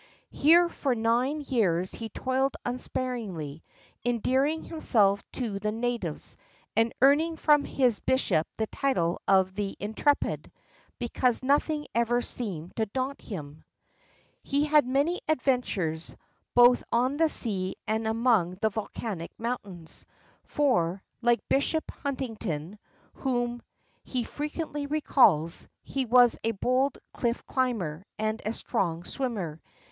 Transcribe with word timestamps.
Here 0.31 0.67
for 0.67 0.95
nine 0.95 1.41
years 1.41 1.91
he 1.91 2.09
toiled 2.09 2.55
unsparingly, 2.65 3.61
endearing 4.03 4.63
himself 4.63 5.23
to 5.33 5.59
the 5.59 5.71
natives, 5.71 6.37
and 6.75 6.91
earning 7.03 7.35
from 7.37 7.65
his 7.65 7.99
bishop 7.99 8.47
the 8.57 8.65
title 8.65 9.21
of 9.27 9.53
"the 9.53 9.77
intrepid," 9.79 10.51
because 10.97 11.43
nothing 11.43 11.85
ever 11.93 12.19
seemed 12.19 12.75
to 12.77 12.87
daunt 12.87 13.21
him. 13.21 13.63
He 14.41 14.65
had 14.65 14.87
many 14.87 15.21
adventures 15.27 16.15
both 16.55 16.83
on 16.91 17.17
the 17.17 17.29
sea 17.29 17.75
and 17.85 18.07
among 18.07 18.55
the 18.59 18.69
volcanic 18.69 19.29
mountains, 19.37 20.07
for, 20.43 21.03
like 21.21 21.47
Bishop 21.47 21.91
Huntington, 21.91 22.79
whom 23.13 23.61
he 24.03 24.23
frequently 24.23 24.87
recalls, 24.87 25.67
he 25.83 26.05
was 26.05 26.39
a 26.43 26.53
bold 26.53 26.97
cliff 27.13 27.45
climber 27.45 28.03
and 28.17 28.41
a 28.43 28.51
strong 28.51 29.03
swimmer. 29.03 29.61